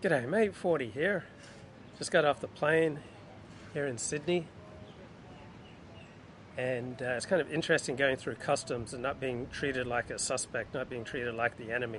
G'day, 0.00 0.28
mate. 0.28 0.54
40 0.54 0.90
here. 0.90 1.24
Just 1.98 2.12
got 2.12 2.24
off 2.24 2.38
the 2.38 2.46
plane 2.46 3.00
here 3.74 3.88
in 3.88 3.98
Sydney. 3.98 4.46
And 6.56 7.02
uh, 7.02 7.14
it's 7.16 7.26
kind 7.26 7.42
of 7.42 7.52
interesting 7.52 7.96
going 7.96 8.14
through 8.14 8.36
customs 8.36 8.94
and 8.94 9.02
not 9.02 9.18
being 9.18 9.48
treated 9.50 9.88
like 9.88 10.10
a 10.10 10.18
suspect, 10.20 10.72
not 10.72 10.88
being 10.88 11.02
treated 11.02 11.34
like 11.34 11.56
the 11.56 11.72
enemy. 11.72 11.98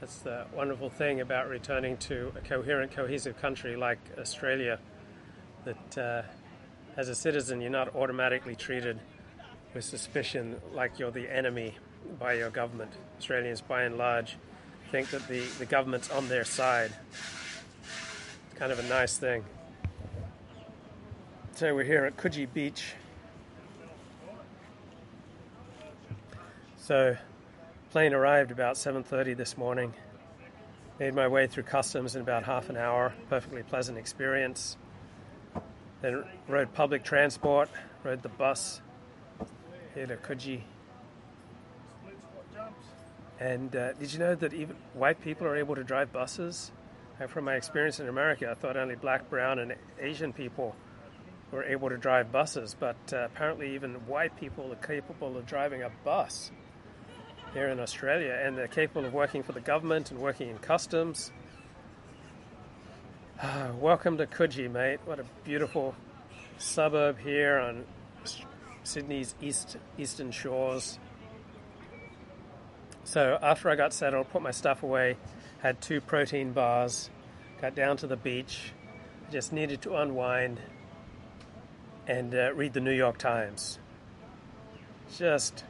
That's 0.00 0.20
the 0.20 0.46
wonderful 0.54 0.88
thing 0.88 1.20
about 1.20 1.50
returning 1.50 1.98
to 1.98 2.32
a 2.34 2.40
coherent, 2.40 2.92
cohesive 2.92 3.38
country 3.42 3.76
like 3.76 3.98
Australia. 4.18 4.78
That 5.66 5.98
uh, 5.98 6.22
as 6.96 7.10
a 7.10 7.14
citizen, 7.14 7.60
you're 7.60 7.68
not 7.68 7.94
automatically 7.94 8.56
treated 8.56 8.98
with 9.74 9.84
suspicion 9.84 10.62
like 10.72 10.98
you're 10.98 11.10
the 11.10 11.30
enemy 11.30 11.74
by 12.18 12.32
your 12.32 12.48
government. 12.48 12.92
Australians, 13.18 13.60
by 13.60 13.82
and 13.82 13.98
large, 13.98 14.38
think 14.90 15.10
that 15.10 15.26
the, 15.28 15.40
the 15.58 15.66
government's 15.66 16.10
on 16.10 16.28
their 16.28 16.44
side. 16.44 16.92
It's 18.50 18.58
kind 18.58 18.72
of 18.72 18.78
a 18.78 18.84
nice 18.84 19.18
thing. 19.18 19.44
So 21.54 21.74
we're 21.74 21.84
here 21.84 22.04
at 22.04 22.16
Coogee 22.16 22.52
Beach. 22.52 22.94
So 26.76 27.16
plane 27.90 28.14
arrived 28.14 28.50
about 28.50 28.76
7:30 28.76 29.36
this 29.36 29.56
morning. 29.56 29.94
Made 30.98 31.14
my 31.14 31.26
way 31.26 31.46
through 31.46 31.64
customs 31.64 32.14
in 32.14 32.22
about 32.22 32.44
half 32.44 32.70
an 32.70 32.76
hour. 32.76 33.12
Perfectly 33.28 33.62
pleasant 33.62 33.98
experience. 33.98 34.76
Then 36.00 36.24
rode 36.46 36.72
public 36.74 37.02
transport, 37.04 37.68
rode 38.04 38.22
the 38.22 38.28
bus 38.28 38.82
here 39.94 40.06
to 40.06 40.16
Coogee. 40.16 40.62
And 43.38 43.74
uh, 43.76 43.92
did 43.94 44.12
you 44.12 44.18
know 44.18 44.34
that 44.34 44.54
even 44.54 44.76
white 44.94 45.20
people 45.20 45.46
are 45.46 45.56
able 45.56 45.74
to 45.74 45.84
drive 45.84 46.12
buses? 46.12 46.72
And 47.20 47.30
from 47.30 47.44
my 47.44 47.54
experience 47.54 48.00
in 48.00 48.08
America, 48.08 48.50
I 48.50 48.54
thought 48.54 48.76
only 48.76 48.94
black, 48.94 49.28
brown, 49.30 49.58
and 49.58 49.74
Asian 50.00 50.32
people 50.32 50.74
were 51.50 51.64
able 51.64 51.88
to 51.88 51.96
drive 51.96 52.32
buses, 52.32 52.76
but 52.78 52.96
uh, 53.12 53.26
apparently 53.26 53.74
even 53.74 53.94
white 54.06 54.36
people 54.36 54.72
are 54.72 54.86
capable 54.86 55.36
of 55.36 55.46
driving 55.46 55.82
a 55.82 55.90
bus 56.04 56.50
here 57.52 57.68
in 57.68 57.80
Australia, 57.80 58.38
and 58.42 58.56
they're 58.56 58.68
capable 58.68 59.04
of 59.06 59.14
working 59.14 59.42
for 59.42 59.52
the 59.52 59.60
government 59.60 60.10
and 60.10 60.20
working 60.20 60.50
in 60.50 60.58
customs. 60.58 61.30
welcome 63.80 64.18
to 64.18 64.26
Coogee, 64.26 64.70
mate. 64.70 65.00
What 65.04 65.20
a 65.20 65.24
beautiful 65.44 65.94
suburb 66.58 67.18
here 67.18 67.58
on 67.58 67.84
Sydney's 68.82 69.34
east 69.40 69.76
eastern 69.98 70.30
shores. 70.30 70.98
So 73.06 73.38
after 73.40 73.70
I 73.70 73.76
got 73.76 73.92
settled, 73.92 74.30
put 74.30 74.42
my 74.42 74.50
stuff 74.50 74.82
away, 74.82 75.16
had 75.60 75.80
two 75.80 76.00
protein 76.00 76.50
bars, 76.50 77.08
got 77.62 77.76
down 77.76 77.96
to 77.98 78.08
the 78.08 78.16
beach, 78.16 78.72
just 79.30 79.52
needed 79.52 79.80
to 79.82 79.94
unwind 79.94 80.58
and 82.08 82.34
uh, 82.34 82.52
read 82.52 82.72
the 82.72 82.80
New 82.80 82.92
York 82.92 83.16
Times. 83.16 83.78
Just 85.16 85.62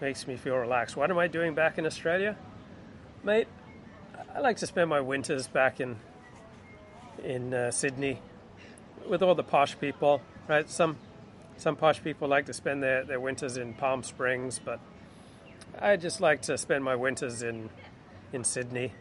makes 0.00 0.26
me 0.26 0.34
feel 0.34 0.56
relaxed. 0.56 0.96
What 0.96 1.12
am 1.12 1.18
I 1.18 1.28
doing 1.28 1.54
back 1.54 1.78
in 1.78 1.86
Australia? 1.86 2.36
Mate, 3.22 3.46
I 4.34 4.40
like 4.40 4.56
to 4.56 4.66
spend 4.66 4.90
my 4.90 5.00
winters 5.00 5.46
back 5.46 5.80
in 5.80 5.96
in 7.22 7.54
uh, 7.54 7.70
Sydney 7.70 8.20
with 9.08 9.22
all 9.22 9.36
the 9.36 9.44
posh 9.44 9.78
people, 9.78 10.22
right? 10.48 10.68
Some 10.68 10.96
some 11.56 11.76
posh 11.76 12.02
people 12.02 12.26
like 12.26 12.46
to 12.46 12.52
spend 12.52 12.82
their, 12.82 13.04
their 13.04 13.20
winters 13.20 13.56
in 13.56 13.74
Palm 13.74 14.02
Springs, 14.02 14.58
but 14.58 14.80
I 15.82 15.96
just 15.96 16.20
like 16.20 16.42
to 16.42 16.58
spend 16.58 16.84
my 16.84 16.94
winters 16.94 17.42
in 17.42 17.70
in 18.34 18.44
Sydney. 18.44 18.92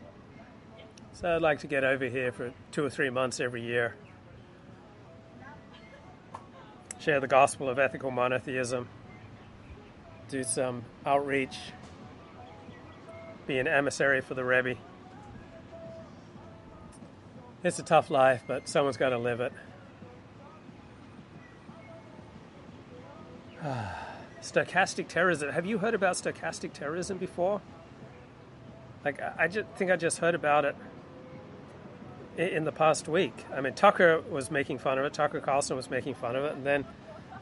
So 1.12 1.36
I'd 1.36 1.42
like 1.42 1.60
to 1.60 1.68
get 1.68 1.84
over 1.84 2.06
here 2.06 2.32
for 2.32 2.54
two 2.72 2.86
or 2.86 2.90
three 2.90 3.10
months 3.10 3.42
every 3.42 3.62
year. 3.62 3.96
Share 7.00 7.20
the 7.20 7.28
gospel 7.28 7.70
of 7.70 7.80
ethical 7.80 8.12
monotheism. 8.12 8.88
Do 10.30 10.44
some 10.44 10.86
outreach. 11.06 11.58
Be 13.46 13.60
an 13.60 13.68
emissary 13.68 14.22
for 14.22 14.34
the 14.34 14.46
Rebbe. 14.46 14.76
It's 17.62 17.80
a 17.80 17.84
tough 17.84 18.10
life, 18.10 18.44
but 18.48 18.70
someone's 18.70 18.96
got 18.96 19.10
to 19.10 19.18
live 19.18 19.42
it. 19.42 19.52
Ah. 23.62 24.09
Stochastic 24.42 25.08
terrorism. 25.08 25.50
Have 25.52 25.66
you 25.66 25.80
heard 25.80 25.94
about 25.94 26.16
stochastic 26.16 26.74
terrorism 26.74 27.18
before? 27.18 27.62
Like, 29.04 29.22
I 29.38 29.48
just 29.48 29.68
think 29.76 29.92
I 29.92 29.96
just 29.96 30.20
heard 30.20 30.36
about 30.36 30.66
it 30.66 30.76
in 32.38 32.64
the 32.64 32.72
past 32.72 33.08
week. 33.08 33.46
I 33.54 33.62
mean, 33.62 33.74
Tucker 33.74 34.22
was 34.30 34.52
making 34.52 34.80
fun 34.80 34.98
of 34.98 35.06
it. 35.06 35.14
Tucker 35.14 35.40
Carlson 35.40 35.76
was 35.76 35.90
making 35.90 36.16
fun 36.16 36.36
of 36.36 36.44
it, 36.44 36.54
and 36.54 36.66
then 36.66 36.86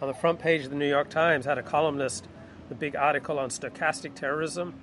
on 0.01 0.07
the 0.07 0.13
front 0.13 0.39
page 0.39 0.65
of 0.65 0.69
the 0.69 0.75
New 0.75 0.89
York 0.89 1.09
Times 1.09 1.45
had 1.45 1.57
a 1.57 1.63
columnist, 1.63 2.27
the 2.69 2.75
big 2.75 2.95
article 2.95 3.39
on 3.39 3.49
stochastic 3.49 4.13
terrorism. 4.15 4.75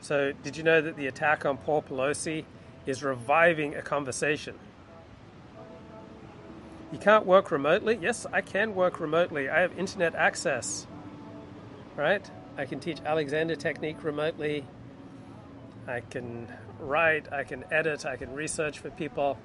So, 0.00 0.32
did 0.42 0.56
you 0.56 0.62
know 0.62 0.80
that 0.80 0.96
the 0.96 1.06
attack 1.06 1.44
on 1.44 1.56
Paul 1.58 1.82
Pelosi 1.82 2.44
is 2.86 3.02
reviving 3.02 3.74
a 3.74 3.82
conversation? 3.82 4.56
You 6.92 6.98
can't 6.98 7.26
work 7.26 7.50
remotely? 7.50 7.98
Yes, 8.00 8.26
I 8.32 8.40
can 8.40 8.74
work 8.74 8.98
remotely. 8.98 9.48
I 9.48 9.60
have 9.60 9.78
internet 9.78 10.14
access 10.14 10.86
right? 11.98 12.30
I 12.56 12.64
can 12.64 12.78
teach 12.78 13.00
Alexander 13.04 13.56
technique 13.56 14.02
remotely. 14.04 14.64
I 15.88 16.00
can 16.00 16.46
write, 16.78 17.30
I 17.32 17.42
can 17.42 17.64
edit, 17.72 18.06
I 18.06 18.16
can 18.16 18.32
research 18.32 18.78
for 18.78 18.88
people. 18.90 19.36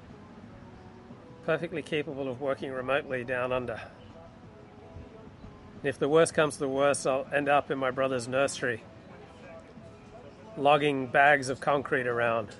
Perfectly 1.44 1.82
capable 1.82 2.28
of 2.28 2.40
working 2.40 2.70
remotely 2.70 3.24
down 3.24 3.52
under. 3.52 3.80
If 5.82 5.98
the 5.98 6.08
worst 6.08 6.32
comes 6.32 6.54
to 6.54 6.60
the 6.60 6.68
worst, 6.68 7.06
I'll 7.06 7.26
end 7.34 7.48
up 7.48 7.70
in 7.70 7.76
my 7.76 7.90
brother's 7.90 8.28
nursery, 8.28 8.82
logging 10.56 11.08
bags 11.08 11.50
of 11.50 11.60
concrete 11.60 12.06
around. 12.06 12.54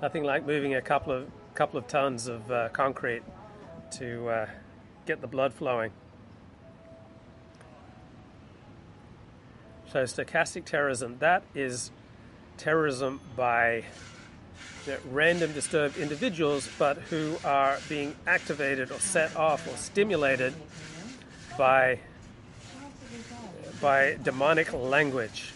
Nothing 0.00 0.24
like 0.24 0.46
moving 0.46 0.74
a 0.74 0.82
couple 0.82 1.12
of 1.12 1.30
couple 1.54 1.78
of 1.78 1.86
tons 1.86 2.26
of 2.26 2.50
uh, 2.50 2.70
concrete 2.70 3.22
to 3.90 4.28
uh, 4.28 4.46
get 5.04 5.20
the 5.20 5.26
blood 5.26 5.52
flowing. 5.52 5.92
So, 9.92 10.04
stochastic 10.04 10.64
terrorism, 10.64 11.18
that 11.18 11.42
is 11.54 11.90
terrorism 12.56 13.20
by 13.36 13.84
random 15.10 15.52
disturbed 15.52 15.98
individuals, 15.98 16.66
but 16.78 16.96
who 16.96 17.36
are 17.44 17.76
being 17.90 18.16
activated 18.26 18.90
or 18.90 18.98
set 19.00 19.36
off 19.36 19.68
or 19.68 19.76
stimulated 19.76 20.54
by, 21.58 21.98
by 23.82 24.16
demonic 24.22 24.72
language. 24.72 25.52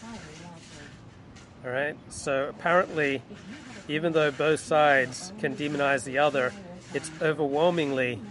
All 1.65 1.71
right? 1.71 1.97
So, 2.09 2.47
apparently, 2.47 3.23
even 3.87 4.13
though 4.13 4.29
both 4.29 4.59
sides 4.59 5.33
can 5.39 5.55
demonize 5.55 6.03
the 6.03 6.19
other, 6.19 6.53
it's 6.93 7.09
overwhelmingly 7.23 8.21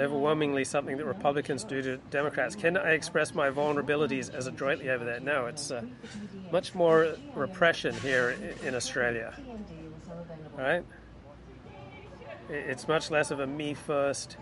overwhelmingly 0.00 0.64
something 0.64 0.96
that 0.96 1.04
Republicans 1.04 1.64
do 1.64 1.82
to 1.82 1.96
Democrats. 2.10 2.54
Can 2.54 2.76
I 2.76 2.92
express 2.92 3.34
my 3.34 3.50
vulnerabilities 3.50 4.32
as 4.32 4.46
adroitly 4.46 4.90
over 4.90 5.04
there? 5.04 5.20
No, 5.20 5.46
it's 5.46 5.70
uh, 5.70 5.82
much 6.52 6.74
more 6.74 7.16
repression 7.34 7.94
here 7.94 8.36
in 8.64 8.74
Australia. 8.74 9.34
Right? 10.56 10.84
It's 12.48 12.88
much 12.88 13.10
less 13.10 13.30
of 13.30 13.40
a 13.40 13.46
me 13.46 13.74
first. 13.74 14.36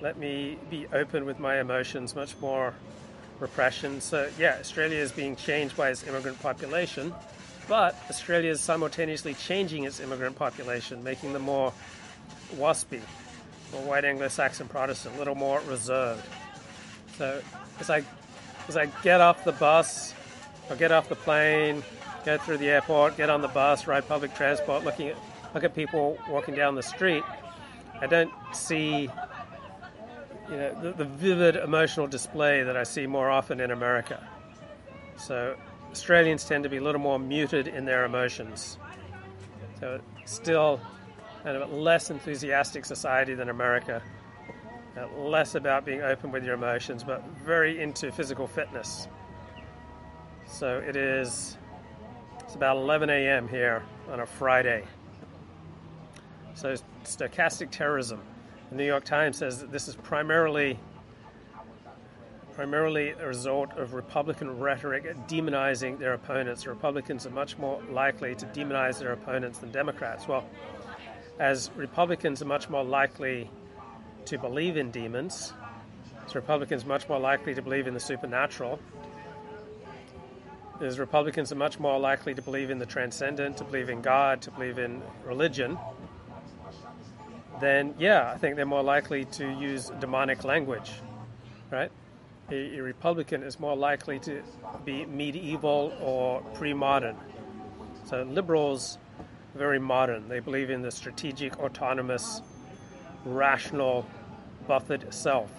Let 0.00 0.18
me 0.18 0.58
be 0.70 0.86
open 0.92 1.24
with 1.24 1.38
my 1.38 1.58
emotions, 1.60 2.14
much 2.14 2.38
more 2.40 2.74
repression. 3.40 4.00
So, 4.00 4.30
yeah, 4.38 4.56
Australia 4.60 4.98
is 4.98 5.12
being 5.12 5.36
changed 5.36 5.76
by 5.76 5.90
its 5.90 6.06
immigrant 6.06 6.40
population, 6.40 7.14
but 7.68 7.96
Australia 8.08 8.50
is 8.50 8.60
simultaneously 8.60 9.34
changing 9.34 9.84
its 9.84 10.00
immigrant 10.00 10.36
population, 10.36 11.02
making 11.02 11.32
them 11.32 11.42
more 11.42 11.72
waspy 12.56 13.00
or 13.72 13.80
white 13.82 14.04
Anglo-Saxon 14.04 14.68
Protestant, 14.68 15.14
a 15.16 15.18
little 15.18 15.34
more 15.34 15.60
reserved. 15.68 16.26
So 17.18 17.42
as 17.80 17.90
I 17.90 18.04
as 18.68 18.76
I 18.76 18.86
get 19.02 19.20
off 19.20 19.44
the 19.44 19.52
bus, 19.52 20.12
or 20.68 20.76
get 20.76 20.92
off 20.92 21.08
the 21.08 21.16
plane, 21.16 21.82
go 22.24 22.36
through 22.38 22.58
the 22.58 22.68
airport, 22.68 23.16
get 23.16 23.30
on 23.30 23.40
the 23.40 23.48
bus, 23.48 23.86
ride 23.86 24.06
public 24.08 24.34
transport, 24.34 24.84
looking 24.84 25.08
at 25.08 25.16
look 25.54 25.64
at 25.64 25.74
people 25.74 26.18
walking 26.28 26.54
down 26.54 26.74
the 26.74 26.82
street, 26.82 27.24
I 28.00 28.06
don't 28.06 28.32
see 28.52 29.08
you 30.50 30.56
know 30.56 30.80
the, 30.82 30.92
the 30.92 31.04
vivid 31.04 31.56
emotional 31.56 32.06
display 32.06 32.62
that 32.62 32.76
I 32.76 32.82
see 32.82 33.06
more 33.06 33.30
often 33.30 33.60
in 33.60 33.70
America. 33.70 34.26
So 35.16 35.56
Australians 35.90 36.44
tend 36.44 36.64
to 36.64 36.70
be 36.70 36.76
a 36.76 36.82
little 36.82 37.00
more 37.00 37.18
muted 37.18 37.68
in 37.68 37.84
their 37.84 38.04
emotions. 38.04 38.78
So 39.80 40.00
still 40.24 40.80
of 41.54 41.70
a 41.70 41.74
less 41.76 42.10
enthusiastic 42.10 42.84
society 42.84 43.34
than 43.34 43.50
America. 43.50 44.02
Uh, 44.96 45.06
less 45.18 45.54
about 45.54 45.84
being 45.84 46.00
open 46.00 46.32
with 46.32 46.42
your 46.42 46.54
emotions, 46.54 47.04
but 47.04 47.22
very 47.44 47.80
into 47.80 48.10
physical 48.10 48.46
fitness. 48.46 49.06
So 50.46 50.78
it 50.78 50.96
is 50.96 51.58
it 52.40 52.48
is. 52.48 52.54
about 52.54 52.78
11 52.78 53.10
a.m. 53.10 53.46
here 53.46 53.82
on 54.10 54.20
a 54.20 54.26
Friday. 54.26 54.84
So, 56.54 56.74
stochastic 57.04 57.70
terrorism. 57.70 58.20
The 58.70 58.76
New 58.76 58.86
York 58.86 59.04
Times 59.04 59.36
says 59.36 59.60
that 59.60 59.70
this 59.70 59.88
is 59.88 59.96
primarily 59.96 60.78
primarily 62.54 63.10
a 63.10 63.26
result 63.26 63.70
of 63.76 63.92
Republican 63.92 64.58
rhetoric 64.58 65.14
demonizing 65.28 65.98
their 65.98 66.14
opponents. 66.14 66.66
Republicans 66.66 67.26
are 67.26 67.30
much 67.30 67.58
more 67.58 67.82
likely 67.90 68.34
to 68.34 68.46
demonize 68.46 68.98
their 68.98 69.12
opponents 69.12 69.58
than 69.58 69.70
Democrats. 69.70 70.26
Well, 70.26 70.42
as 71.38 71.70
Republicans 71.76 72.42
are 72.42 72.46
much 72.46 72.68
more 72.68 72.84
likely 72.84 73.50
to 74.26 74.38
believe 74.38 74.76
in 74.76 74.90
demons, 74.90 75.52
as 76.26 76.34
Republicans 76.34 76.84
are 76.84 76.88
much 76.88 77.08
more 77.08 77.18
likely 77.18 77.54
to 77.54 77.62
believe 77.62 77.86
in 77.86 77.94
the 77.94 78.00
supernatural, 78.00 78.78
as 80.80 80.98
Republicans 80.98 81.52
are 81.52 81.56
much 81.56 81.78
more 81.78 81.98
likely 81.98 82.34
to 82.34 82.42
believe 82.42 82.70
in 82.70 82.78
the 82.78 82.86
transcendent, 82.86 83.56
to 83.58 83.64
believe 83.64 83.88
in 83.88 84.02
God, 84.02 84.42
to 84.42 84.50
believe 84.50 84.78
in 84.78 85.02
religion, 85.24 85.78
then 87.60 87.94
yeah, 87.98 88.30
I 88.34 88.38
think 88.38 88.56
they're 88.56 88.66
more 88.66 88.82
likely 88.82 89.24
to 89.24 89.48
use 89.58 89.90
demonic 90.00 90.44
language, 90.44 90.92
right? 91.70 91.90
a, 92.50 92.78
a 92.78 92.82
Republican 92.82 93.42
is 93.42 93.58
more 93.58 93.76
likely 93.76 94.18
to 94.20 94.42
be 94.84 95.04
medieval 95.06 95.92
or 96.00 96.40
pre 96.54 96.74
modern. 96.74 97.16
So 98.04 98.22
liberals, 98.22 98.98
very 99.56 99.78
modern. 99.78 100.28
They 100.28 100.40
believe 100.40 100.70
in 100.70 100.82
the 100.82 100.90
strategic, 100.90 101.58
autonomous, 101.58 102.42
rational, 103.24 104.06
buffered 104.66 105.12
self. 105.12 105.50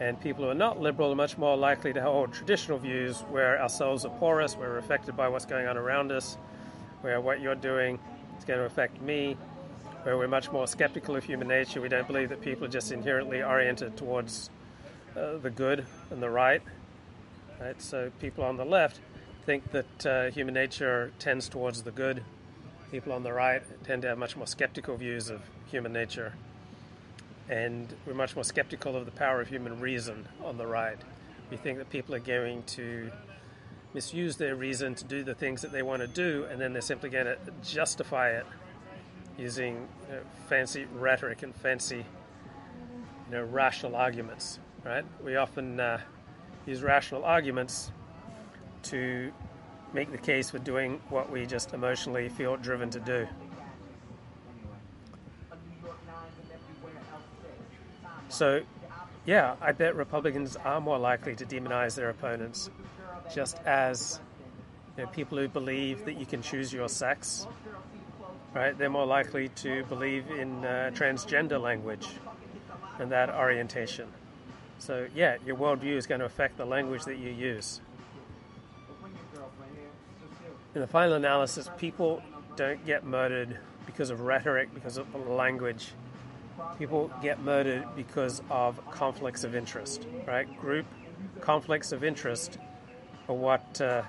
And 0.00 0.20
people 0.20 0.44
who 0.44 0.50
are 0.50 0.54
not 0.54 0.80
liberal 0.80 1.12
are 1.12 1.16
much 1.16 1.38
more 1.38 1.56
likely 1.56 1.92
to 1.92 2.00
hold 2.00 2.32
traditional 2.32 2.78
views 2.78 3.20
where 3.30 3.60
ourselves 3.60 4.04
are 4.04 4.16
porous, 4.18 4.56
we're 4.56 4.78
affected 4.78 5.16
by 5.16 5.28
what's 5.28 5.44
going 5.44 5.66
on 5.66 5.76
around 5.76 6.12
us, 6.12 6.36
where 7.00 7.20
what 7.20 7.40
you're 7.40 7.56
doing 7.56 7.98
is 8.38 8.44
going 8.44 8.60
to 8.60 8.64
affect 8.64 9.00
me, 9.02 9.36
where 10.04 10.16
we're 10.16 10.28
much 10.28 10.52
more 10.52 10.66
skeptical 10.66 11.16
of 11.16 11.24
human 11.24 11.48
nature. 11.48 11.80
We 11.80 11.88
don't 11.88 12.06
believe 12.06 12.28
that 12.28 12.40
people 12.40 12.64
are 12.64 12.70
just 12.70 12.92
inherently 12.92 13.42
oriented 13.42 13.96
towards 13.96 14.50
uh, 15.16 15.38
the 15.38 15.50
good 15.50 15.84
and 16.10 16.22
the 16.22 16.30
right. 16.30 16.62
Right. 17.60 17.80
So 17.82 18.12
people 18.20 18.44
on 18.44 18.56
the 18.56 18.64
left 18.64 19.00
think 19.44 19.72
that 19.72 20.06
uh, 20.06 20.30
human 20.30 20.54
nature 20.54 21.10
tends 21.18 21.48
towards 21.48 21.82
the 21.82 21.90
good. 21.90 22.22
People 22.90 23.12
on 23.12 23.22
the 23.22 23.32
right 23.32 23.62
tend 23.84 24.02
to 24.02 24.08
have 24.08 24.18
much 24.18 24.36
more 24.36 24.46
skeptical 24.46 24.96
views 24.96 25.30
of 25.30 25.42
human 25.66 25.92
nature, 25.92 26.32
and 27.48 27.94
we're 28.06 28.14
much 28.14 28.34
more 28.34 28.44
skeptical 28.44 28.96
of 28.96 29.04
the 29.04 29.10
power 29.10 29.40
of 29.40 29.48
human 29.48 29.80
reason 29.80 30.26
on 30.44 30.56
the 30.58 30.66
right. 30.66 30.98
We 31.50 31.56
think 31.56 31.78
that 31.78 31.90
people 31.90 32.14
are 32.14 32.20
going 32.20 32.62
to 32.64 33.10
misuse 33.94 34.36
their 34.36 34.54
reason 34.54 34.94
to 34.94 35.04
do 35.04 35.24
the 35.24 35.34
things 35.34 35.62
that 35.62 35.72
they 35.72 35.82
want 35.82 36.02
to 36.02 36.08
do, 36.08 36.46
and 36.50 36.60
then 36.60 36.72
they're 36.72 36.82
simply 36.82 37.10
going 37.10 37.26
to 37.26 37.38
justify 37.62 38.30
it 38.30 38.46
using 39.38 39.88
you 40.08 40.14
know, 40.14 40.20
fancy 40.48 40.86
rhetoric 40.94 41.42
and 41.42 41.54
fancy, 41.54 42.04
you 43.26 43.32
know, 43.32 43.44
rational 43.44 43.96
arguments 43.96 44.58
right? 44.84 45.04
We 45.22 45.36
often 45.36 45.80
uh, 45.80 46.00
use 46.66 46.82
rational 46.82 47.24
arguments 47.24 47.90
to 48.84 49.32
make 49.92 50.10
the 50.10 50.18
case 50.18 50.50
for 50.50 50.58
doing 50.58 51.00
what 51.08 51.30
we 51.30 51.46
just 51.46 51.72
emotionally 51.72 52.28
feel 52.28 52.56
driven 52.56 52.90
to 52.90 53.00
do. 53.00 53.26
So, 58.28 58.60
yeah, 59.24 59.56
I 59.60 59.72
bet 59.72 59.96
Republicans 59.96 60.56
are 60.56 60.80
more 60.80 60.98
likely 60.98 61.34
to 61.36 61.46
demonize 61.46 61.94
their 61.94 62.10
opponents, 62.10 62.70
just 63.34 63.58
as 63.64 64.20
you 64.96 65.04
know, 65.04 65.10
people 65.10 65.38
who 65.38 65.48
believe 65.48 66.04
that 66.04 66.18
you 66.18 66.26
can 66.26 66.42
choose 66.42 66.72
your 66.72 66.88
sex, 66.88 67.46
right? 68.54 68.76
They're 68.76 68.90
more 68.90 69.06
likely 69.06 69.48
to 69.48 69.84
believe 69.84 70.30
in 70.30 70.64
uh, 70.64 70.90
transgender 70.94 71.60
language 71.60 72.06
and 72.98 73.10
that 73.12 73.30
orientation. 73.30 74.08
So, 74.78 75.08
yeah, 75.14 75.36
your 75.44 75.56
worldview 75.56 75.96
is 75.96 76.06
going 76.06 76.20
to 76.20 76.26
affect 76.26 76.56
the 76.56 76.64
language 76.64 77.04
that 77.04 77.16
you 77.16 77.30
use. 77.30 77.80
In 80.74 80.80
the 80.80 80.86
final 80.86 81.14
analysis, 81.14 81.70
people 81.78 82.22
don't 82.56 82.84
get 82.84 83.04
murdered 83.04 83.58
because 83.86 84.10
of 84.10 84.20
rhetoric, 84.20 84.72
because 84.74 84.98
of 84.98 85.14
language. 85.28 85.92
People 86.78 87.10
get 87.22 87.40
murdered 87.40 87.84
because 87.96 88.42
of 88.50 88.78
conflicts 88.90 89.44
of 89.44 89.54
interest, 89.54 90.06
right? 90.26 90.48
Group 90.60 90.86
conflicts 91.40 91.92
of 91.92 92.04
interest 92.04 92.58
are 93.28 93.34
what, 93.34 93.80
uh, 93.80 94.02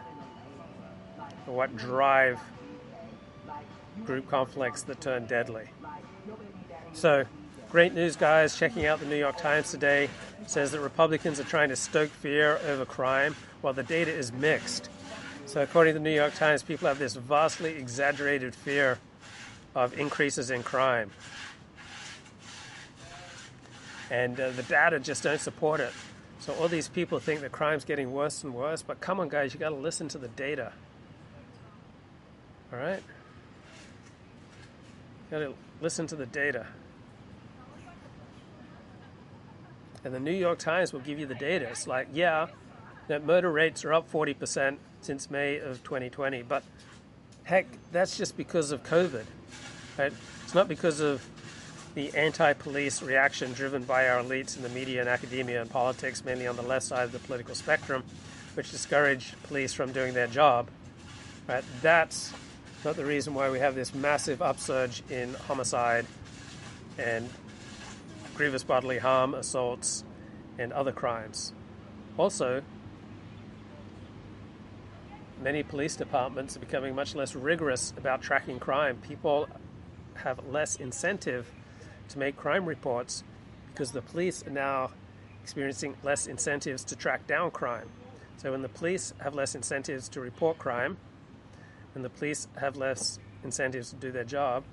are 1.19 1.53
what 1.53 1.75
drive 1.77 2.39
group 4.05 4.29
conflicts 4.29 4.83
that 4.83 4.99
turn 5.01 5.25
deadly. 5.25 5.69
So, 6.93 7.25
Great 7.71 7.93
news, 7.93 8.15
guys. 8.15 8.57
Checking 8.57 8.87
out 8.87 8.99
the 8.99 9.05
New 9.05 9.15
York 9.15 9.37
Times 9.37 9.69
today 9.69 10.09
says 10.47 10.71
that 10.71 10.79
Republicans 10.79 11.39
are 11.39 11.43
trying 11.43 11.69
to 11.69 11.75
stoke 11.75 12.09
fear 12.09 12.59
over 12.65 12.83
crime 12.83 13.35
while 13.61 13.73
the 13.73 13.83
data 13.83 14.11
is 14.11 14.33
mixed. 14.33 14.89
So, 15.49 15.63
according 15.63 15.95
to 15.95 15.99
the 15.99 16.03
New 16.03 16.13
York 16.13 16.35
Times, 16.35 16.61
people 16.61 16.87
have 16.87 16.99
this 16.99 17.15
vastly 17.15 17.71
exaggerated 17.71 18.53
fear 18.53 18.99
of 19.73 19.97
increases 19.97 20.51
in 20.51 20.61
crime. 20.61 21.09
And 24.11 24.39
uh, 24.39 24.51
the 24.51 24.61
data 24.61 24.99
just 24.99 25.23
don't 25.23 25.41
support 25.41 25.79
it. 25.79 25.91
So, 26.37 26.53
all 26.53 26.67
these 26.67 26.87
people 26.87 27.17
think 27.17 27.41
that 27.41 27.51
crime's 27.51 27.83
getting 27.83 28.11
worse 28.11 28.43
and 28.43 28.53
worse, 28.53 28.83
but 28.83 29.01
come 29.01 29.19
on, 29.19 29.27
guys, 29.27 29.51
you 29.51 29.59
got 29.59 29.69
to 29.69 29.75
listen 29.75 30.07
to 30.09 30.19
the 30.19 30.27
data. 30.27 30.71
All 32.71 32.77
right? 32.77 33.01
You 35.31 35.31
got 35.31 35.39
to 35.39 35.55
listen 35.81 36.05
to 36.05 36.15
the 36.15 36.27
data. 36.27 36.67
And 40.03 40.13
the 40.13 40.19
New 40.19 40.31
York 40.31 40.59
Times 40.59 40.93
will 40.93 40.99
give 40.99 41.17
you 41.17 41.25
the 41.25 41.33
data. 41.33 41.69
It's 41.71 41.87
like, 41.87 42.09
yeah, 42.13 42.49
that 43.07 43.25
murder 43.25 43.51
rates 43.51 43.83
are 43.83 43.93
up 43.95 44.11
40% 44.11 44.77
since 45.01 45.29
May 45.31 45.57
of 45.57 45.83
2020, 45.83 46.43
but 46.43 46.63
heck, 47.43 47.65
that's 47.91 48.17
just 48.17 48.37
because 48.37 48.71
of 48.71 48.83
COVID. 48.83 49.25
Right? 49.97 50.13
It's 50.43 50.53
not 50.53 50.67
because 50.67 50.99
of 50.99 51.25
the 51.95 52.13
anti 52.13 52.53
police 52.53 53.01
reaction 53.01 53.53
driven 53.53 53.83
by 53.83 54.09
our 54.09 54.23
elites 54.23 54.55
in 54.55 54.63
the 54.63 54.69
media 54.69 55.01
and 55.01 55.09
academia 55.09 55.61
and 55.61 55.69
politics, 55.69 56.23
mainly 56.23 56.47
on 56.47 56.55
the 56.55 56.61
left 56.61 56.85
side 56.85 57.03
of 57.03 57.11
the 57.11 57.19
political 57.19 57.55
spectrum, 57.55 58.03
which 58.53 58.71
discourage 58.71 59.33
police 59.43 59.73
from 59.73 59.91
doing 59.91 60.13
their 60.13 60.27
job. 60.27 60.69
Right? 61.47 61.63
That's 61.81 62.31
not 62.85 62.95
the 62.95 63.05
reason 63.05 63.33
why 63.33 63.49
we 63.49 63.59
have 63.59 63.75
this 63.75 63.93
massive 63.93 64.41
upsurge 64.41 65.03
in 65.09 65.33
homicide 65.33 66.05
and 66.97 67.29
grievous 68.35 68.63
bodily 68.63 68.99
harm, 68.99 69.33
assaults, 69.33 70.03
and 70.57 70.71
other 70.71 70.91
crimes. 70.91 71.53
Also, 72.17 72.61
many 75.41 75.63
police 75.63 75.95
departments 75.95 76.57
are 76.57 76.59
becoming 76.59 76.95
much 76.95 77.15
less 77.15 77.35
rigorous 77.35 77.93
about 77.97 78.21
tracking 78.21 78.59
crime. 78.59 78.97
People 78.97 79.47
have 80.15 80.39
less 80.47 80.75
incentive 80.75 81.51
to 82.09 82.19
make 82.19 82.35
crime 82.35 82.65
reports 82.65 83.23
because 83.71 83.91
the 83.91 84.01
police 84.01 84.45
are 84.45 84.51
now 84.51 84.91
experiencing 85.41 85.95
less 86.03 86.27
incentives 86.27 86.83
to 86.83 86.95
track 86.95 87.25
down 87.27 87.51
crime. 87.51 87.89
So, 88.37 88.51
when 88.51 88.61
the 88.61 88.69
police 88.69 89.13
have 89.19 89.35
less 89.35 89.55
incentives 89.55 90.09
to 90.09 90.21
report 90.21 90.57
crime, 90.57 90.97
and 91.95 92.05
the 92.05 92.09
police 92.09 92.47
have 92.57 92.77
less 92.77 93.19
incentives 93.43 93.89
to 93.89 93.95
do 93.95 94.11
their 94.11 94.23
job, 94.23 94.63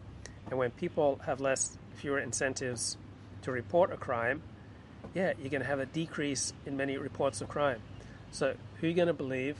and 0.51 0.59
when 0.59 0.71
people 0.73 1.21
have 1.25 1.41
less 1.41 1.79
fewer 1.95 2.19
incentives 2.19 2.97
to 3.43 3.51
report 3.51 3.93
a 3.93 3.97
crime, 3.97 4.43
yeah, 5.15 5.33
you're 5.41 5.51
going 5.51 5.63
to 5.63 5.67
have 5.67 5.81
a 5.81 5.87
decrease 5.87 6.53
in 6.67 6.77
many 6.77 6.99
reports 6.99 7.41
of 7.41 7.49
crime. 7.49 7.81
So, 8.31 8.55
who 8.81 8.87
are 8.87 8.91
you 8.91 8.97
going 8.97 9.09
to 9.09 9.15
believe, 9.15 9.57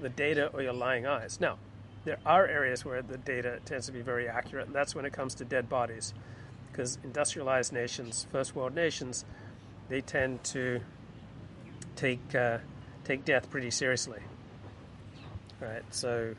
the 0.00 0.08
data 0.08 0.50
or 0.52 0.62
your 0.62 0.72
lying 0.72 1.06
eyes? 1.06 1.40
Now, 1.40 1.58
there 2.04 2.18
are 2.24 2.46
areas 2.46 2.84
where 2.84 3.02
the 3.02 3.18
data 3.18 3.58
tends 3.64 3.86
to 3.86 3.92
be 3.92 4.00
very 4.00 4.28
accurate, 4.28 4.66
and 4.66 4.74
that's 4.74 4.94
when 4.94 5.04
it 5.04 5.12
comes 5.12 5.34
to 5.36 5.44
dead 5.44 5.68
bodies. 5.68 6.14
Because 6.70 6.98
industrialized 7.02 7.72
nations, 7.72 8.26
first 8.30 8.54
world 8.54 8.74
nations, 8.74 9.24
they 9.88 10.00
tend 10.00 10.44
to 10.44 10.80
take, 11.96 12.34
uh, 12.34 12.58
take 13.04 13.24
death 13.24 13.50
pretty 13.50 13.70
seriously. 13.70 14.20
Right? 15.60 15.82
So, 15.90 16.34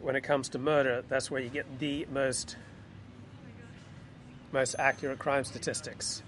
when 0.00 0.16
it 0.16 0.22
comes 0.22 0.48
to 0.50 0.58
murder, 0.58 1.02
that's 1.08 1.30
where 1.30 1.40
you 1.40 1.48
get 1.48 1.78
the 1.78 2.06
most 2.10 2.56
most 4.52 4.76
accurate 4.78 5.18
crime 5.18 5.44
statistics. 5.44 6.22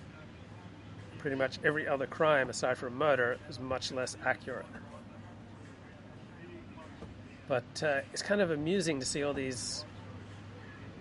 Pretty 1.19 1.37
much 1.37 1.59
every 1.65 1.87
other 1.89 2.07
crime, 2.07 2.51
aside 2.51 2.77
from 2.77 2.97
murder, 2.97 3.39
is 3.49 3.59
much 3.59 3.93
less 3.93 4.17
accurate. 4.25 4.67
But 7.51 7.83
uh, 7.83 8.03
it's 8.13 8.23
kind 8.23 8.41
of 8.41 8.53
amusing 8.53 9.01
to 9.01 9.05
see 9.05 9.25
all 9.25 9.35
these 9.35 9.85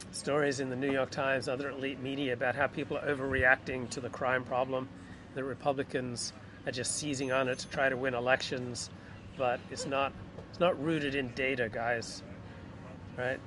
stories 0.09 0.59
in 0.59 0.71
the 0.71 0.75
New 0.75 0.91
York 0.91 1.11
Times, 1.11 1.47
other 1.47 1.69
elite 1.69 1.99
media 1.99 2.33
about 2.33 2.55
how 2.55 2.65
people 2.65 2.97
are 2.97 3.05
overreacting 3.05 3.87
to 3.91 4.01
the 4.01 4.09
crime 4.09 4.43
problem. 4.43 4.89
The 5.35 5.43
Republicans 5.43 6.33
are 6.65 6.71
just 6.71 6.95
seizing 6.95 7.31
on 7.31 7.49
it 7.49 7.59
to 7.59 7.67
try 7.67 7.87
to 7.87 7.95
win 7.95 8.15
elections. 8.15 8.89
but 9.37 9.59
it's 9.69 9.85
not 9.85 10.11
it's 10.49 10.59
not 10.59 10.83
rooted 10.83 11.13
in 11.13 11.27
data, 11.35 11.69
guys. 11.71 12.23
Right? 13.15 13.39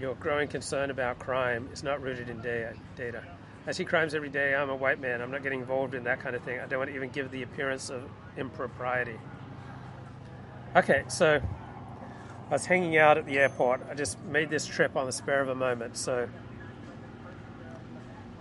Your 0.00 0.16
growing 0.16 0.48
concern 0.48 0.90
about 0.90 1.20
crime 1.20 1.68
is 1.72 1.84
not 1.84 2.02
rooted 2.02 2.28
in 2.28 2.40
data. 2.40 3.22
I 3.68 3.70
see 3.70 3.84
crimes 3.84 4.16
every 4.16 4.30
day. 4.30 4.56
I'm 4.56 4.70
a 4.70 4.74
white 4.74 5.00
man. 5.00 5.22
I'm 5.22 5.30
not 5.30 5.44
getting 5.44 5.60
involved 5.60 5.94
in 5.94 6.02
that 6.04 6.18
kind 6.18 6.34
of 6.34 6.42
thing. 6.42 6.58
I 6.58 6.66
don't 6.66 6.80
want 6.80 6.90
to 6.90 6.96
even 6.96 7.10
give 7.10 7.30
the 7.30 7.44
appearance 7.44 7.88
of 7.88 8.02
impropriety. 8.36 9.20
Okay, 10.74 11.04
so 11.06 11.40
I 12.48 12.52
was 12.52 12.64
hanging 12.64 12.96
out 12.96 13.18
at 13.18 13.26
the 13.26 13.38
airport. 13.38 13.82
I 13.90 13.94
just 13.94 14.18
made 14.24 14.48
this 14.48 14.66
trip 14.66 14.96
on 14.96 15.04
the 15.04 15.12
spur 15.12 15.40
of 15.40 15.50
a 15.50 15.54
moment. 15.54 15.98
So 15.98 16.26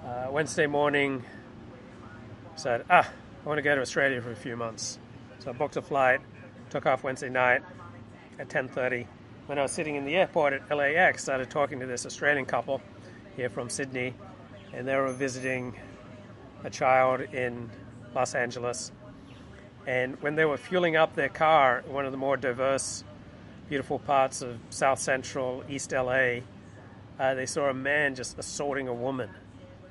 uh, 0.06 0.28
Wednesday 0.32 0.66
morning, 0.66 1.26
said, 2.56 2.86
ah, 2.90 3.06
I 3.06 3.48
want 3.48 3.58
to 3.58 3.62
go 3.62 3.76
to 3.76 3.82
Australia 3.82 4.22
for 4.22 4.32
a 4.32 4.36
few 4.36 4.56
months. 4.56 4.98
So 5.40 5.50
I 5.50 5.54
booked 5.54 5.76
a 5.76 5.82
flight, 5.82 6.22
took 6.70 6.86
off 6.86 7.04
Wednesday 7.04 7.28
night 7.28 7.64
at 8.40 8.48
10.30. 8.48 9.06
When 9.48 9.60
I 9.60 9.62
was 9.62 9.74
sitting 9.74 9.96
in 9.96 10.06
the 10.06 10.16
airport 10.16 10.54
at 10.54 10.76
LAX, 10.76 11.22
started 11.22 11.50
talking 11.50 11.82
to 11.82 11.86
this 11.86 12.06
Australian 12.06 12.46
couple 12.46 12.82
here 13.36 13.50
from 13.50 13.70
Sydney, 13.70 14.14
and 14.74 14.88
they 14.88 14.96
were 14.96 15.12
visiting 15.12 15.76
a 16.64 16.70
child 16.70 17.20
in 17.34 17.70
Los 18.16 18.36
Angeles. 18.36 18.94
And 19.86 20.22
when 20.22 20.36
they 20.36 20.46
were 20.46 20.58
fueling 20.58 20.96
up 20.96 21.14
their 21.14 21.30
car, 21.30 21.84
one 21.88 22.06
of 22.06 22.14
the 22.14 22.18
more 22.18 22.38
diverse, 22.38 23.04
beautiful 23.70 24.00
parts 24.00 24.42
of 24.42 24.58
South 24.70 25.00
Central 25.00 25.64
East 25.70 25.92
LA, 25.92 26.40
uh, 27.20 27.34
they 27.34 27.46
saw 27.46 27.70
a 27.70 27.74
man 27.74 28.16
just 28.16 28.38
assaulting 28.38 28.88
a 28.88 28.94
woman. 28.94 29.30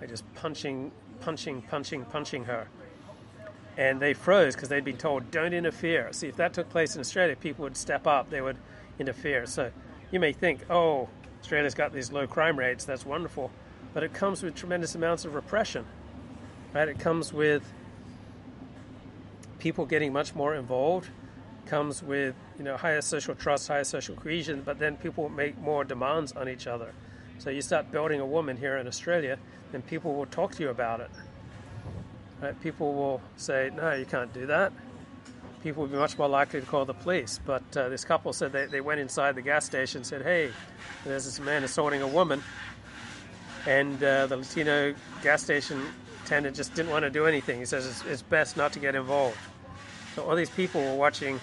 They 0.00 0.06
just 0.06 0.24
punching, 0.34 0.92
punching, 1.20 1.62
punching, 1.62 2.04
punching 2.06 2.44
her. 2.44 2.68
And 3.76 4.00
they 4.00 4.14
froze 4.14 4.54
because 4.54 4.70
they'd 4.70 4.84
been 4.84 4.96
told, 4.96 5.30
don't 5.30 5.52
interfere. 5.52 6.12
See, 6.12 6.28
if 6.28 6.36
that 6.36 6.54
took 6.54 6.70
place 6.70 6.94
in 6.94 7.00
Australia, 7.00 7.36
people 7.36 7.64
would 7.64 7.76
step 7.76 8.06
up, 8.06 8.30
they 8.30 8.40
would 8.40 8.56
interfere. 8.98 9.44
So 9.46 9.70
you 10.10 10.20
may 10.20 10.32
think, 10.32 10.64
oh, 10.70 11.08
Australia's 11.40 11.74
got 11.74 11.92
these 11.92 12.10
low 12.10 12.26
crime 12.26 12.58
rates, 12.58 12.84
that's 12.84 13.04
wonderful. 13.04 13.50
But 13.92 14.02
it 14.02 14.14
comes 14.14 14.42
with 14.42 14.54
tremendous 14.54 14.94
amounts 14.94 15.24
of 15.24 15.34
repression, 15.34 15.84
right? 16.72 16.88
It 16.88 16.98
comes 16.98 17.32
with 17.32 17.62
people 19.58 19.84
getting 19.84 20.12
much 20.12 20.34
more 20.34 20.54
involved, 20.54 21.10
comes 21.66 22.02
with 22.02 22.34
you 22.58 22.64
know 22.64 22.76
higher 22.76 23.00
social 23.00 23.34
trust, 23.34 23.68
higher 23.68 23.84
social 23.84 24.16
cohesion, 24.16 24.62
but 24.64 24.78
then 24.78 24.96
people 24.96 25.28
make 25.28 25.58
more 25.58 25.84
demands 25.84 26.32
on 26.32 26.48
each 26.48 26.66
other. 26.66 26.92
So 27.38 27.50
you 27.50 27.60
start 27.60 27.92
building 27.92 28.20
a 28.20 28.26
woman 28.26 28.56
here 28.56 28.78
in 28.78 28.86
Australia, 28.86 29.38
then 29.72 29.82
people 29.82 30.14
will 30.14 30.26
talk 30.26 30.52
to 30.52 30.62
you 30.62 30.70
about 30.70 31.00
it. 31.00 31.10
Right? 32.40 32.60
People 32.62 32.94
will 32.94 33.20
say, 33.36 33.70
no, 33.74 33.92
you 33.92 34.06
can't 34.06 34.32
do 34.32 34.46
that. 34.46 34.72
People 35.62 35.82
will 35.82 35.90
be 35.90 35.96
much 35.96 36.16
more 36.16 36.28
likely 36.28 36.60
to 36.60 36.66
call 36.66 36.84
the 36.84 36.94
police. 36.94 37.40
But 37.44 37.76
uh, 37.76 37.88
this 37.88 38.04
couple 38.04 38.32
said 38.32 38.52
they, 38.52 38.66
they 38.66 38.80
went 38.80 39.00
inside 39.00 39.34
the 39.34 39.42
gas 39.42 39.66
station 39.66 39.98
and 39.98 40.06
said, 40.06 40.22
hey, 40.22 40.50
there's 41.04 41.24
this 41.24 41.40
man 41.40 41.64
assaulting 41.64 42.02
a 42.02 42.08
woman. 42.08 42.42
And 43.66 44.02
uh, 44.02 44.26
the 44.26 44.36
Latino 44.36 44.94
gas 45.22 45.42
station 45.42 45.82
attendant 46.24 46.56
just 46.56 46.74
didn't 46.74 46.92
want 46.92 47.04
to 47.04 47.10
do 47.10 47.26
anything. 47.26 47.58
He 47.58 47.64
says 47.64 47.86
it's, 47.86 48.04
it's 48.04 48.22
best 48.22 48.56
not 48.56 48.72
to 48.74 48.78
get 48.78 48.94
involved. 48.94 49.38
So 50.14 50.24
all 50.24 50.36
these 50.36 50.50
people 50.50 50.82
were 50.82 50.94
watching 50.94 51.40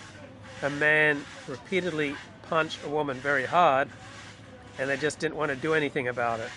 a 0.63 0.69
man 0.69 1.23
repeatedly 1.47 2.15
punch 2.49 2.77
a 2.85 2.89
woman 2.89 3.17
very 3.17 3.45
hard, 3.45 3.89
and 4.79 4.89
they 4.89 4.97
just 4.97 5.19
didn't 5.19 5.35
want 5.35 5.49
to 5.49 5.55
do 5.55 5.73
anything 5.73 6.07
about 6.07 6.39
it. 6.39 6.49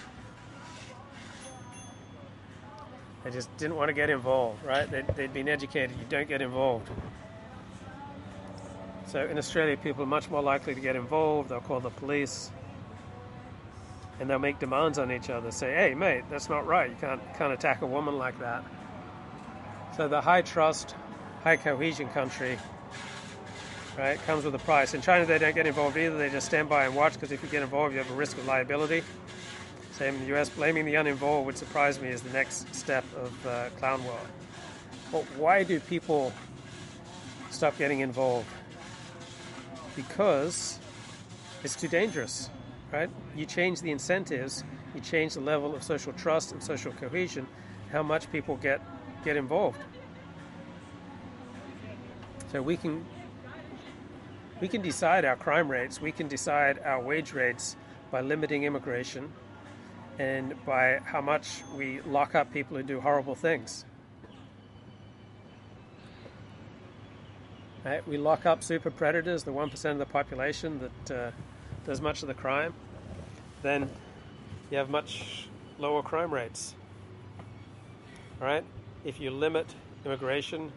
They 3.25 3.33
just 3.33 3.55
didn't 3.57 3.77
want 3.77 3.89
to 3.89 3.93
get 3.93 4.09
involved, 4.09 4.65
right? 4.65 4.89
They'd, 4.89 5.07
they'd 5.09 5.33
been 5.33 5.49
educated, 5.49 5.91
you 5.99 6.07
don't 6.09 6.29
get 6.29 6.41
involved. 6.41 6.89
So 9.07 9.25
in 9.25 9.39
Australia, 9.39 9.77
people 9.77 10.05
are 10.05 10.07
much 10.07 10.31
more 10.31 10.43
likely 10.43 10.75
to 10.75 10.81
get 10.81 10.95
involved. 10.95 11.49
They'll 11.49 11.61
call 11.61 11.81
the 11.81 11.91
police, 11.91 12.51
and 14.21 14.31
they'll 14.31 14.39
make 14.39 14.59
demands 14.59 14.99
on 14.99 15.11
each 15.13 15.31
other. 15.31 15.51
Say, 15.51 15.75
"Hey, 15.75 15.95
mate, 15.95 16.25
that's 16.31 16.49
not 16.49 16.67
right. 16.67 16.91
You 16.91 16.97
can't 17.01 17.21
can't 17.37 17.53
attack 17.53 17.83
a 17.83 17.87
woman 17.87 18.19
like 18.19 18.39
that." 18.41 18.65
So 19.97 20.09
the 20.09 20.21
high 20.21 20.43
trust, 20.43 20.97
high 21.45 21.57
cohesion 21.57 22.09
country, 22.09 22.59
right, 23.99 24.19
comes 24.26 24.45
with 24.45 24.55
a 24.55 24.59
price. 24.59 24.95
In 24.95 25.00
China, 25.00 25.25
they 25.25 25.38
don't 25.38 25.55
get 25.55 25.67
involved 25.67 25.97
either. 25.97 26.17
They 26.17 26.31
just 26.31 26.47
stand 26.47 26.69
by 26.69 26.85
and 26.85 26.95
watch 26.95 27.15
because 27.15 27.33
if 27.33 27.43
you 27.43 27.49
get 27.49 27.62
involved, 27.62 27.93
you 27.93 27.99
have 27.99 28.11
a 28.11 28.15
risk 28.15 28.37
of 28.38 28.47
liability. 28.47 29.03
Same 29.93 30.15
in 30.17 30.21
the 30.29 30.37
US, 30.37 30.50
blaming 30.50 30.85
the 30.85 30.95
uninvolved 30.97 31.47
would 31.47 31.57
surprise 31.57 32.00
me 32.00 32.11
as 32.11 32.21
the 32.21 32.31
next 32.31 32.75
step 32.75 33.05
of 33.17 33.47
uh, 33.47 33.69
clown 33.79 34.05
world. 34.05 34.26
But 35.11 35.23
why 35.38 35.62
do 35.62 35.81
people 35.81 36.33
stop 37.50 37.79
getting 37.79 38.00
involved? 38.00 38.47
Because 39.95 40.79
it's 41.65 41.75
too 41.75 41.88
dangerous, 41.88 42.50
right? 42.93 43.09
You 43.35 43.47
change 43.47 43.81
the 43.81 43.91
incentives, 43.91 44.65
you 44.95 45.00
change 45.00 45.35
the 45.35 45.41
level 45.41 45.75
of 45.75 45.83
social 45.83 46.12
trust 46.12 46.53
and 46.53 46.62
social 46.62 46.93
cohesion, 46.93 47.47
how 47.91 48.03
much 48.03 48.31
people 48.31 48.57
get 48.57 48.83
get 49.25 49.37
involved. 49.37 49.79
So 52.53 52.61
we 52.61 52.76
can 52.76 53.05
we 54.61 54.69
can 54.69 54.83
decide 54.83 55.25
our 55.25 55.37
crime 55.37 55.71
rates, 55.71 56.01
we 56.01 56.13
can 56.13 56.29
decide 56.29 56.79
our 56.85 57.01
wage 57.01 57.33
rates 57.33 57.77
by 58.11 58.21
limiting 58.21 58.65
immigration, 58.65 59.33
and 60.19 60.55
by 60.65 60.99
how 61.05 61.21
much 61.21 61.63
we 61.77 62.01
lock 62.03 62.35
up 62.35 62.53
people 62.53 62.77
who 62.77 62.83
do 62.83 63.01
horrible 63.01 63.35
things. 63.35 63.85
Right? 67.85 68.07
We 68.09 68.17
lock 68.17 68.47
up 68.47 68.65
super 68.65 68.91
predators, 68.91 69.45
the 69.45 69.53
1% 69.53 69.91
of 69.93 69.99
the 69.99 70.07
population 70.07 70.81
that 70.81 71.15
uh, 71.15 71.31
does 71.85 72.01
much 72.01 72.23
of 72.23 72.29
the 72.29 72.35
crime, 72.35 72.75
then 73.63 73.89
you 74.71 74.79
have 74.79 74.91
much 74.91 75.49
lower 75.79 76.03
crime 76.03 76.33
rates. 76.33 76.75
Right? 78.41 78.65
If 79.05 79.21
you 79.21 79.31
limit 79.31 79.75
immigration 80.05 80.73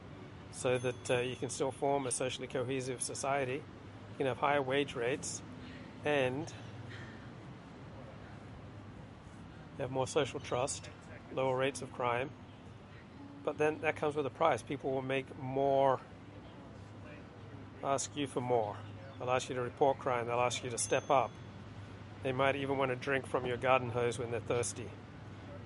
so 0.51 0.77
that 0.77 1.11
uh, 1.11 1.19
you 1.19 1.35
can 1.35 1.49
still 1.49 1.71
form 1.71 2.07
a 2.07 2.11
socially 2.11 2.47
cohesive 2.47 3.01
society, 3.01 3.53
you 3.53 4.17
can 4.17 4.25
have 4.25 4.37
higher 4.37 4.61
wage 4.61 4.95
rates 4.95 5.41
and 6.05 6.51
have 9.79 9.91
more 9.91 10.07
social 10.07 10.39
trust, 10.39 10.89
lower 11.33 11.55
rates 11.55 11.81
of 11.81 11.91
crime. 11.93 12.29
But 13.43 13.57
then 13.57 13.79
that 13.81 13.95
comes 13.95 14.15
with 14.15 14.25
a 14.25 14.31
price. 14.31 14.61
People 14.61 14.91
will 14.91 15.01
make 15.01 15.25
more, 15.41 15.99
ask 17.83 18.15
you 18.15 18.27
for 18.27 18.41
more. 18.41 18.75
They'll 19.17 19.29
ask 19.29 19.49
you 19.49 19.55
to 19.55 19.61
report 19.61 19.99
crime. 19.99 20.27
They'll 20.27 20.39
ask 20.39 20.63
you 20.63 20.69
to 20.69 20.77
step 20.77 21.09
up. 21.09 21.31
They 22.23 22.31
might 22.31 22.55
even 22.55 22.77
want 22.77 22.91
to 22.91 22.95
drink 22.95 23.25
from 23.25 23.45
your 23.45 23.57
garden 23.57 23.89
hose 23.89 24.19
when 24.19 24.31
they're 24.31 24.39
thirsty. 24.41 24.89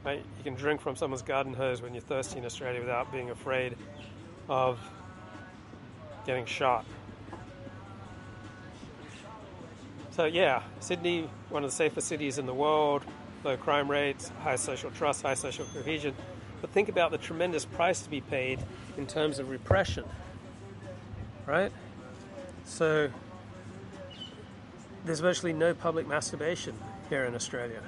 Right? 0.05 0.23
You 0.37 0.43
can 0.43 0.55
drink 0.55 0.81
from 0.81 0.95
someone's 0.95 1.21
garden 1.21 1.53
hose 1.53 1.81
when 1.81 1.93
you're 1.93 2.01
thirsty 2.01 2.37
in 2.37 2.45
Australia 2.45 2.79
without 2.79 3.11
being 3.11 3.29
afraid 3.29 3.75
of 4.49 4.79
getting 6.25 6.45
shot. 6.45 6.85
So, 10.11 10.25
yeah, 10.25 10.61
Sydney, 10.79 11.29
one 11.49 11.63
of 11.63 11.71
the 11.71 11.75
safest 11.75 12.07
cities 12.07 12.37
in 12.37 12.45
the 12.45 12.53
world 12.53 13.03
low 13.43 13.57
crime 13.57 13.89
rates, 13.89 14.31
high 14.41 14.55
social 14.55 14.91
trust, 14.91 15.21
high 15.21 15.33
social 15.33 15.65
cohesion. 15.65 16.15
But 16.61 16.69
think 16.71 16.89
about 16.89 17.11
the 17.11 17.17
tremendous 17.17 17.65
price 17.65 18.01
to 18.01 18.09
be 18.09 18.21
paid 18.21 18.59
in 18.97 19.05
terms 19.05 19.39
of 19.39 19.49
repression, 19.49 20.05
right? 21.45 21.71
So 22.65 23.09
there's 25.03 25.19
virtually 25.19 25.53
no 25.53 25.73
public 25.73 26.07
masturbation 26.07 26.77
here 27.09 27.25
in 27.25 27.35
Australia. 27.35 27.81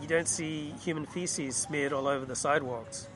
You 0.00 0.08
don't 0.08 0.28
see 0.28 0.74
human 0.82 1.06
feces 1.06 1.56
smeared 1.56 1.92
all 1.92 2.08
over 2.08 2.24
the 2.24 2.36
sidewalks. 2.36 3.08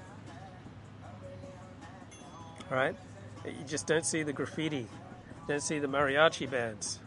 Right? 2.71 2.97
You 3.45 3.65
just 3.67 3.87
don't 3.87 4.05
see 4.05 4.23
the 4.23 4.33
graffiti, 4.33 4.87
don't 5.47 5.63
see 5.63 5.79
the 5.79 5.87
mariachi 5.87 6.51
bands. 6.51 6.99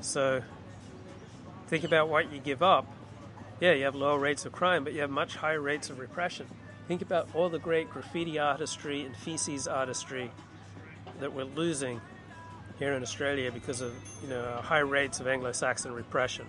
So 0.00 0.42
think 1.68 1.84
about 1.84 2.08
what 2.08 2.32
you 2.32 2.40
give 2.40 2.62
up. 2.62 2.86
Yeah, 3.60 3.72
you 3.72 3.84
have 3.84 3.94
lower 3.94 4.18
rates 4.18 4.46
of 4.46 4.52
crime, 4.52 4.84
but 4.84 4.92
you 4.92 5.00
have 5.00 5.10
much 5.10 5.36
higher 5.36 5.60
rates 5.60 5.90
of 5.90 5.98
repression. 5.98 6.46
Think 6.86 7.02
about 7.02 7.28
all 7.34 7.48
the 7.48 7.58
great 7.58 7.90
graffiti 7.90 8.38
artistry 8.38 9.02
and 9.02 9.16
feces 9.16 9.68
artistry 9.68 10.30
that 11.20 11.32
we're 11.32 11.44
losing 11.44 12.00
here 12.78 12.92
in 12.92 13.02
Australia 13.02 13.50
because 13.50 13.80
of 13.80 13.92
you 14.22 14.28
know 14.28 14.60
high 14.62 14.78
rates 14.78 15.20
of 15.20 15.26
Anglo-Saxon 15.26 15.92
repression. 15.92 16.46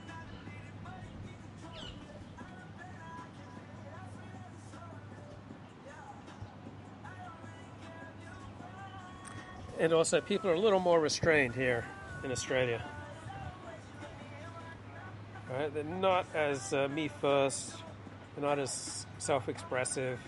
And 9.80 9.94
also, 9.94 10.20
people 10.20 10.50
are 10.50 10.56
a 10.56 10.60
little 10.60 10.82
more 10.82 11.00
restrained 11.00 11.56
here 11.56 11.86
in 12.26 12.32
Australia. 12.34 12.84
They're 15.74 15.84
not 15.86 16.28
as 16.36 16.74
uh, 16.74 16.90
me 16.90 17.08
first. 17.08 17.76
They're 18.36 18.44
not 18.44 18.60
as 18.60 19.06
self-expressive. 19.20 20.20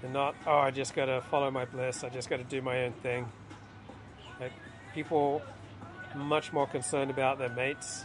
they're 0.00 0.10
not 0.10 0.34
oh 0.46 0.58
I 0.58 0.70
just 0.70 0.94
got 0.94 1.06
to 1.06 1.20
follow 1.22 1.50
my 1.50 1.64
bliss. 1.64 2.04
I 2.04 2.08
just 2.08 2.30
got 2.30 2.38
to 2.38 2.44
do 2.44 2.62
my 2.62 2.84
own 2.84 2.92
thing. 3.02 3.28
Like 4.40 4.52
people 4.94 5.42
much 6.14 6.52
more 6.52 6.68
concerned 6.68 7.10
about 7.10 7.38
their 7.38 7.50
mates, 7.50 8.04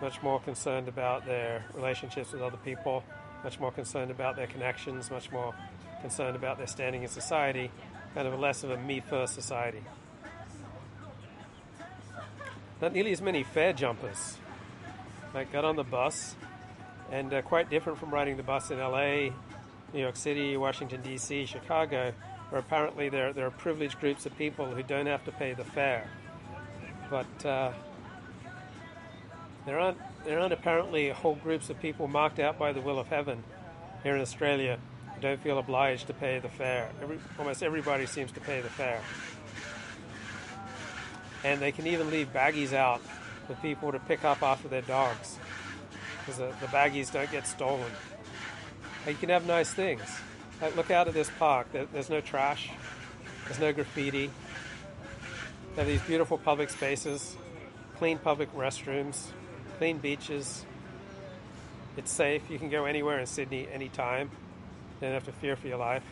much 0.00 0.20
more 0.22 0.40
concerned 0.40 0.88
about 0.88 1.24
their 1.24 1.64
relationships 1.74 2.32
with 2.32 2.42
other 2.42 2.58
people, 2.58 3.04
much 3.44 3.58
more 3.60 3.72
concerned 3.72 4.10
about 4.10 4.36
their 4.36 4.48
connections, 4.48 5.10
much 5.10 5.30
more 5.30 5.54
concerned 6.00 6.36
about 6.36 6.58
their 6.58 6.66
standing 6.66 7.04
in 7.04 7.08
society, 7.08 7.70
kind 8.14 8.26
of 8.26 8.34
a 8.34 8.36
less 8.36 8.64
of 8.64 8.70
a 8.70 8.76
me 8.76 9.00
first 9.00 9.34
society. 9.34 9.82
Not 12.80 12.92
nearly 12.92 13.12
as 13.12 13.22
many 13.22 13.42
fare 13.42 13.72
jumpers. 13.72 14.38
Like 15.34 15.52
got 15.52 15.64
on 15.64 15.76
the 15.76 15.84
bus, 15.84 16.36
and 17.10 17.32
uh, 17.32 17.42
quite 17.42 17.70
different 17.70 17.98
from 17.98 18.10
riding 18.10 18.36
the 18.36 18.42
bus 18.42 18.70
in 18.70 18.78
LA, 18.78 19.30
New 19.92 20.00
York 20.00 20.16
City, 20.16 20.56
Washington 20.56 21.00
D.C., 21.02 21.46
Chicago, 21.46 22.12
where 22.50 22.60
apparently 22.60 23.08
there 23.08 23.32
there 23.32 23.46
are 23.46 23.50
privileged 23.50 23.98
groups 24.00 24.26
of 24.26 24.36
people 24.36 24.66
who 24.66 24.82
don't 24.82 25.06
have 25.06 25.24
to 25.24 25.32
pay 25.32 25.54
the 25.54 25.64
fare 25.64 26.06
but 27.12 27.46
uh, 27.46 27.70
there 29.66 29.78
aren't 29.78 29.98
there 30.24 30.40
aren't 30.40 30.54
apparently 30.54 31.10
whole 31.10 31.34
groups 31.34 31.68
of 31.68 31.78
people 31.78 32.08
marked 32.08 32.38
out 32.38 32.58
by 32.58 32.72
the 32.72 32.80
will 32.80 32.98
of 32.98 33.06
heaven 33.08 33.44
here 34.02 34.16
in 34.16 34.22
Australia 34.22 34.78
don't 35.22 35.40
feel 35.40 35.58
obliged 35.58 36.08
to 36.08 36.12
pay 36.12 36.38
the 36.38 36.48
fare. 36.48 36.90
Every, 37.00 37.18
almost 37.38 37.62
everybody 37.62 38.06
seems 38.06 38.32
to 38.32 38.40
pay 38.40 38.60
the 38.60 38.68
fare, 38.68 39.00
and 41.44 41.60
they 41.60 41.72
can 41.72 41.86
even 41.86 42.10
leave 42.10 42.32
baggies 42.32 42.72
out 42.72 43.00
for 43.46 43.54
people 43.54 43.92
to 43.92 43.98
pick 44.00 44.24
up 44.24 44.42
after 44.42 44.68
their 44.68 44.82
dogs 44.82 45.38
because 46.18 46.38
the, 46.38 46.52
the 46.60 46.66
baggies 46.66 47.12
don't 47.12 47.30
get 47.30 47.46
stolen. 47.46 47.90
You 49.06 49.14
can 49.14 49.30
have 49.30 49.46
nice 49.46 49.72
things. 49.72 50.02
Like 50.60 50.76
look 50.76 50.90
out 50.90 51.08
at 51.08 51.14
this 51.14 51.30
park. 51.38 51.66
there's 51.72 52.10
no 52.10 52.20
trash. 52.20 52.70
There's 53.44 53.58
no 53.58 53.72
graffiti. 53.72 54.30
They 55.74 55.76
have 55.76 55.86
these 55.86 56.02
beautiful 56.02 56.38
public 56.38 56.70
spaces, 56.70 57.36
clean 57.98 58.18
public 58.18 58.54
restrooms, 58.54 59.28
clean 59.78 59.98
beaches. 59.98 60.64
It's 61.96 62.12
safe. 62.12 62.42
You 62.48 62.58
can 62.58 62.70
go 62.70 62.84
anywhere 62.84 63.18
in 63.18 63.26
Sydney 63.26 63.66
anytime. 63.72 64.30
You 65.02 65.08
don't 65.08 65.14
have 65.14 65.24
to 65.24 65.32
fear 65.32 65.56
for 65.56 65.66
your 65.66 65.78
life. 65.78 66.04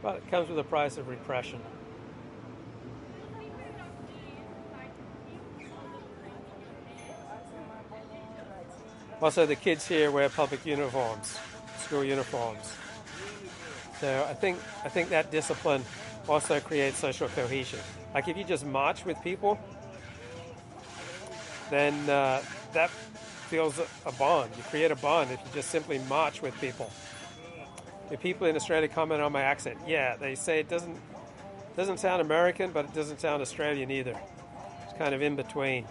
But 0.00 0.18
it 0.18 0.30
comes 0.30 0.48
with 0.48 0.60
a 0.60 0.62
price 0.62 0.96
of 0.96 1.08
repression. 1.08 1.60
Also, 9.20 9.44
the 9.44 9.56
kids 9.56 9.88
here 9.88 10.12
wear 10.12 10.28
public 10.28 10.64
uniforms, 10.64 11.36
school 11.78 12.04
uniforms. 12.04 12.72
So 14.00 14.24
I 14.30 14.34
think 14.34 14.60
I 14.84 14.88
think 14.88 15.08
that 15.08 15.32
discipline 15.32 15.82
also 16.28 16.60
creates 16.60 16.98
social 16.98 17.26
cohesion. 17.30 17.80
Like 18.14 18.28
if 18.28 18.36
you 18.36 18.44
just 18.44 18.64
march 18.64 19.04
with 19.04 19.20
people, 19.24 19.58
then 21.70 22.08
uh, 22.08 22.40
that 22.72 22.92
feels 23.48 23.80
a 24.04 24.12
bond. 24.12 24.50
You 24.56 24.62
create 24.64 24.90
a 24.90 24.96
bond 24.96 25.30
if 25.30 25.40
you 25.40 25.46
just 25.54 25.70
simply 25.70 25.98
march 26.00 26.42
with 26.42 26.58
people. 26.60 26.90
If 28.10 28.20
people 28.20 28.46
in 28.46 28.56
Australia 28.56 28.88
comment 28.88 29.20
on 29.20 29.32
my 29.32 29.42
accent, 29.42 29.78
yeah, 29.86 30.16
they 30.16 30.34
say 30.34 30.60
it 30.60 30.68
doesn't 30.68 30.96
doesn't 31.76 31.98
sound 31.98 32.20
American, 32.20 32.72
but 32.72 32.84
it 32.84 32.94
doesn't 32.94 33.20
sound 33.20 33.40
Australian 33.40 33.90
either. 33.90 34.18
It's 34.84 34.98
kind 34.98 35.14
of 35.14 35.22
in 35.22 35.36
between. 35.36 35.86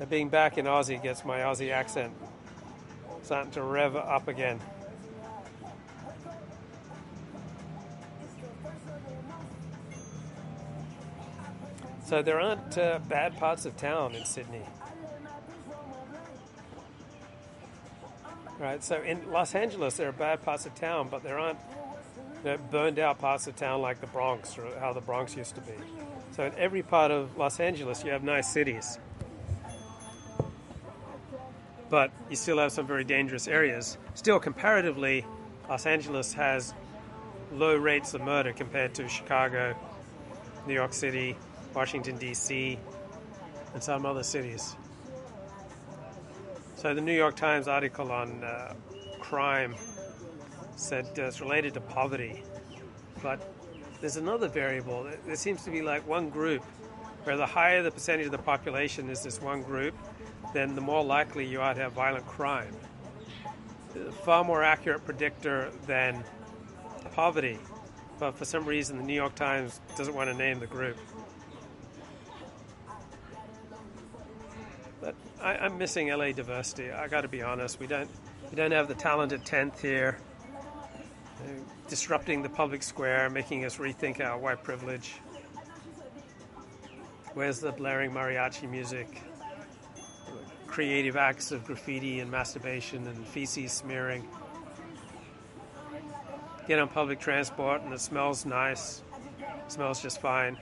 And 0.00 0.10
being 0.10 0.28
back 0.28 0.58
in 0.58 0.66
Aussie 0.66 1.00
gets 1.02 1.24
my 1.24 1.38
Aussie 1.38 1.70
accent 1.70 2.12
starting 3.22 3.52
to 3.52 3.62
rev 3.62 3.96
up 3.96 4.28
again. 4.28 4.60
So 12.04 12.20
there 12.20 12.38
aren't 12.38 12.76
uh, 12.76 12.98
bad 13.08 13.36
parts 13.38 13.64
of 13.64 13.76
town 13.76 14.14
in 14.14 14.26
Sydney. 14.26 14.60
Right, 18.64 18.82
so 18.82 19.02
in 19.02 19.30
Los 19.30 19.54
Angeles 19.54 19.98
there 19.98 20.08
are 20.08 20.12
bad 20.12 20.42
parts 20.42 20.64
of 20.64 20.74
town, 20.74 21.08
but 21.10 21.22
there 21.22 21.38
aren't 21.38 21.58
you 22.42 22.52
know, 22.52 22.56
burned 22.70 22.98
out 22.98 23.18
parts 23.18 23.46
of 23.46 23.54
town 23.56 23.82
like 23.82 24.00
the 24.00 24.06
Bronx 24.06 24.56
or 24.56 24.66
how 24.80 24.94
the 24.94 25.02
Bronx 25.02 25.36
used 25.36 25.54
to 25.56 25.60
be. 25.60 25.74
So 26.30 26.44
in 26.44 26.54
every 26.56 26.82
part 26.82 27.10
of 27.10 27.36
Los 27.36 27.60
Angeles 27.60 28.02
you 28.02 28.10
have 28.10 28.24
nice 28.24 28.50
cities. 28.50 28.98
But 31.90 32.10
you 32.30 32.36
still 32.36 32.56
have 32.56 32.72
some 32.72 32.86
very 32.86 33.04
dangerous 33.04 33.48
areas. 33.48 33.98
Still, 34.14 34.40
comparatively, 34.40 35.26
Los 35.68 35.84
Angeles 35.84 36.32
has 36.32 36.72
low 37.52 37.76
rates 37.76 38.14
of 38.14 38.22
murder 38.22 38.54
compared 38.54 38.94
to 38.94 39.06
Chicago, 39.10 39.76
New 40.66 40.72
York 40.72 40.94
City, 40.94 41.36
Washington, 41.74 42.16
D.C., 42.16 42.78
and 43.74 43.82
some 43.82 44.06
other 44.06 44.22
cities. 44.22 44.74
So 46.84 46.92
the 46.92 47.00
New 47.00 47.16
York 47.16 47.34
Times 47.34 47.66
article 47.66 48.12
on 48.12 48.44
uh, 48.44 48.74
crime 49.18 49.74
said 50.76 51.06
uh, 51.18 51.22
it's 51.22 51.40
related 51.40 51.72
to 51.72 51.80
poverty, 51.80 52.42
but 53.22 53.54
there's 54.02 54.18
another 54.18 54.48
variable. 54.48 55.08
There 55.24 55.34
seems 55.34 55.64
to 55.64 55.70
be 55.70 55.80
like 55.80 56.06
one 56.06 56.28
group 56.28 56.62
where 57.22 57.38
the 57.38 57.46
higher 57.46 57.82
the 57.82 57.90
percentage 57.90 58.26
of 58.26 58.32
the 58.32 58.36
population 58.36 59.08
is 59.08 59.22
this 59.22 59.40
one 59.40 59.62
group, 59.62 59.94
then 60.52 60.74
the 60.74 60.82
more 60.82 61.02
likely 61.02 61.46
you 61.46 61.62
are 61.62 61.72
to 61.72 61.80
have 61.80 61.92
violent 61.92 62.26
crime. 62.26 62.76
Far 64.22 64.44
more 64.44 64.62
accurate 64.62 65.06
predictor 65.06 65.70
than 65.86 66.22
poverty, 67.14 67.58
but 68.18 68.32
for 68.32 68.44
some 68.44 68.66
reason 68.66 68.98
the 68.98 69.04
New 69.04 69.14
York 69.14 69.34
Times 69.34 69.80
doesn't 69.96 70.14
want 70.14 70.28
to 70.28 70.36
name 70.36 70.60
the 70.60 70.66
group. 70.66 70.98
I, 75.44 75.66
am 75.66 75.76
missing 75.76 76.08
LA 76.08 76.32
diversity. 76.32 76.90
I 76.90 77.06
got 77.06 77.20
to 77.20 77.28
be 77.28 77.42
honest. 77.42 77.78
We 77.78 77.86
don't 77.86 78.08
we 78.50 78.56
don't 78.56 78.72
have 78.72 78.88
the 78.88 78.94
talented 78.94 79.44
tenth 79.44 79.78
here, 79.80 80.16
uh, 80.54 81.48
disrupting 81.86 82.42
the 82.42 82.48
public 82.48 82.82
square, 82.82 83.28
making 83.28 83.66
us 83.66 83.76
rethink 83.76 84.20
our 84.20 84.38
white 84.38 84.64
privilege. 84.64 85.16
Where's 87.34 87.60
the 87.60 87.72
blaring 87.72 88.10
mariachi 88.10 88.70
music? 88.70 89.20
Creative 90.66 91.16
acts 91.16 91.52
of 91.52 91.64
graffiti 91.64 92.20
and 92.20 92.30
masturbation 92.30 93.06
and 93.06 93.26
feces 93.26 93.70
smearing. 93.70 94.26
Get 96.66 96.78
on 96.78 96.88
public 96.88 97.20
transport 97.20 97.82
and 97.82 97.92
it 97.92 98.00
smells 98.00 98.46
nice. 98.46 99.02
Smells 99.68 100.00
just 100.00 100.22
fine. 100.22 100.56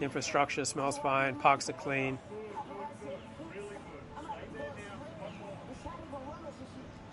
Infrastructure 0.00 0.64
smells 0.64 0.96
fine. 0.96 1.34
Parks 1.34 1.68
are 1.68 1.72
clean. 1.72 2.20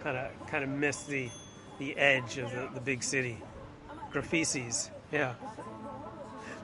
Kind 0.04 0.18
of 0.18 0.48
kind 0.48 0.64
of 0.64 0.70
miss 0.70 1.04
the 1.04 1.30
the 1.80 1.98
edge 1.98 2.38
of 2.38 2.52
the, 2.52 2.70
the 2.74 2.82
big 2.82 3.04
city. 3.04 3.38
Graffitis, 4.12 4.90
yeah. 5.12 5.34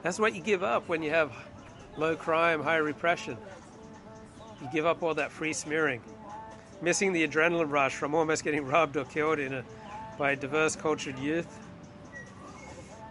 That's 0.02 0.18
what 0.18 0.34
you 0.34 0.42
give 0.42 0.62
up 0.62 0.88
when 0.88 1.02
you 1.02 1.10
have 1.10 1.32
low 1.96 2.14
crime, 2.14 2.62
high 2.62 2.76
repression. 2.76 3.36
You 4.60 4.68
give 4.72 4.86
up 4.86 5.02
all 5.02 5.14
that 5.14 5.32
free 5.32 5.52
smearing, 5.52 6.02
missing 6.82 7.12
the 7.12 7.26
adrenaline 7.26 7.70
rush 7.70 7.94
from 7.94 8.14
almost 8.14 8.44
getting 8.44 8.64
robbed 8.66 8.96
or 8.96 9.04
killed 9.04 9.38
in 9.38 9.54
a, 9.54 9.64
by 10.18 10.32
a 10.32 10.36
diverse, 10.36 10.76
cultured 10.76 11.18
youth. 11.18 11.58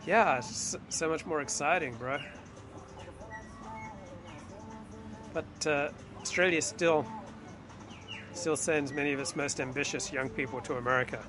Yeah, 0.05 0.37
it's 0.37 0.75
so 0.89 1.09
much 1.09 1.25
more 1.25 1.41
exciting, 1.41 1.95
bro. 1.95 2.19
But 5.33 5.67
uh, 5.67 5.89
Australia 6.21 6.61
still 6.61 7.05
still 8.37 8.55
sends 8.55 8.93
many 8.93 9.13
of 9.13 9.19
its 9.19 9.35
most 9.35 9.59
ambitious 9.59 10.13
young 10.13 10.29
people 10.29 10.61
to 10.61 10.75
America. 10.75 11.23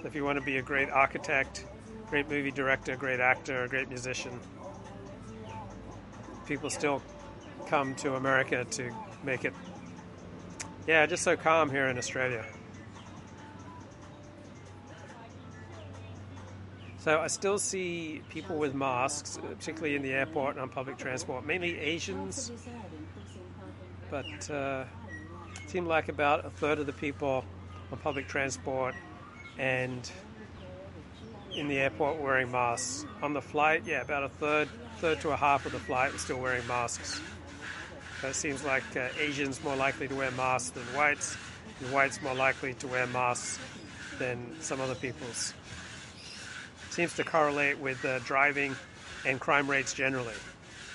So 0.00 0.06
if 0.06 0.14
you 0.14 0.24
want 0.24 0.38
to 0.38 0.44
be 0.44 0.56
a 0.56 0.62
great 0.62 0.88
architect, 0.90 1.66
great 2.08 2.28
movie 2.28 2.50
director, 2.50 2.96
great 2.96 3.20
actor, 3.20 3.68
great 3.68 3.88
musician, 3.88 4.40
people 6.46 6.70
still 6.70 7.02
come 7.66 7.94
to 7.96 8.14
America 8.14 8.64
to 8.64 8.90
make 9.22 9.44
it, 9.44 9.52
yeah, 10.86 11.04
just 11.04 11.22
so 11.22 11.36
calm 11.36 11.70
here 11.70 11.88
in 11.88 11.98
Australia. 11.98 12.44
So 16.98 17.20
I 17.20 17.26
still 17.28 17.58
see 17.58 18.22
people 18.30 18.56
with 18.56 18.74
masks, 18.74 19.38
particularly 19.38 19.94
in 19.94 20.02
the 20.02 20.12
airport 20.12 20.54
and 20.54 20.62
on 20.62 20.68
public 20.70 20.96
transport, 20.96 21.44
mainly 21.44 21.78
Asians, 21.78 22.50
but. 24.10 24.50
Uh, 24.50 24.84
seemed 25.66 25.88
like 25.88 26.08
about 26.08 26.44
a 26.44 26.50
third 26.50 26.78
of 26.78 26.86
the 26.86 26.92
people 26.92 27.44
on 27.92 27.98
public 27.98 28.28
transport 28.28 28.94
and 29.58 30.10
in 31.54 31.68
the 31.68 31.78
airport 31.78 32.20
wearing 32.20 32.50
masks. 32.50 33.06
On 33.22 33.32
the 33.32 33.40
flight, 33.40 33.82
yeah, 33.86 34.02
about 34.02 34.24
a 34.24 34.28
third, 34.28 34.68
third 34.98 35.20
to 35.20 35.30
a 35.30 35.36
half 35.36 35.66
of 35.66 35.72
the 35.72 35.78
flight 35.78 36.12
was 36.12 36.22
still 36.22 36.40
wearing 36.40 36.66
masks. 36.66 37.20
So 38.20 38.28
it 38.28 38.34
seems 38.34 38.64
like 38.64 38.84
uh, 38.96 39.08
Asians 39.18 39.62
more 39.62 39.76
likely 39.76 40.08
to 40.08 40.14
wear 40.14 40.30
masks 40.32 40.70
than 40.70 40.82
whites, 40.94 41.36
and 41.80 41.92
whites 41.92 42.20
more 42.22 42.34
likely 42.34 42.74
to 42.74 42.86
wear 42.86 43.06
masks 43.06 43.58
than 44.18 44.56
some 44.60 44.80
other 44.80 44.94
people's. 44.94 45.52
Seems 46.90 47.14
to 47.14 47.24
correlate 47.24 47.78
with 47.78 48.02
uh, 48.04 48.20
driving 48.20 48.74
and 49.26 49.38
crime 49.38 49.70
rates 49.70 49.92
generally. 49.92 50.34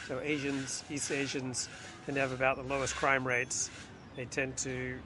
So 0.07 0.19
Asians, 0.19 0.83
East 0.89 1.11
Asians, 1.11 1.69
tend 2.05 2.15
to 2.15 2.21
have 2.21 2.31
about 2.31 2.57
the 2.57 2.63
lowest 2.63 2.95
crime 2.95 3.27
rates. 3.27 3.69
They 4.15 4.25
tend 4.25 4.57
to 4.57 4.97